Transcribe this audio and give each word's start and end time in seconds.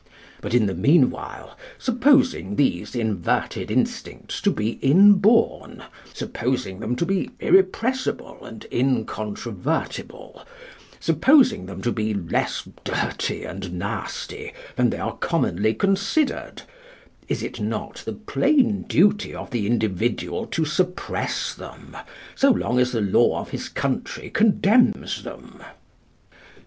But, 0.41 0.55
in 0.55 0.65
the 0.65 0.73
meanwhile, 0.73 1.55
supposing 1.77 2.55
these 2.55 2.95
inverted 2.95 3.69
instincts 3.69 4.41
to 4.41 4.49
be 4.49 4.79
inborn, 4.81 5.83
supposing 6.11 6.79
them 6.79 6.95
to 6.95 7.05
be 7.05 7.29
irrepressible 7.39 8.43
and 8.43 8.65
inconvertible, 8.71 10.41
supposing 10.99 11.67
them 11.67 11.83
to 11.83 11.91
be 11.91 12.15
less 12.15 12.67
dirty 12.83 13.43
and 13.43 13.73
nasty 13.73 14.53
than 14.75 14.89
they 14.89 14.97
are 14.97 15.17
commonly 15.17 15.75
considered, 15.75 16.63
is 17.27 17.43
it 17.43 17.59
not 17.61 17.97
the 17.97 18.13
plain 18.13 18.85
duty 18.89 19.35
of 19.35 19.51
the 19.51 19.67
individual 19.67 20.47
to 20.47 20.65
suppress 20.65 21.53
them, 21.53 21.95
so 22.35 22.49
long 22.49 22.79
as 22.79 22.91
the 22.91 23.01
law 23.01 23.39
of 23.39 23.51
his 23.51 23.69
country 23.69 24.31
condemns 24.31 25.21
them?" 25.21 25.63